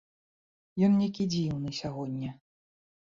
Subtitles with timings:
[0.87, 2.31] Ён нейкі дзіўны сягоння.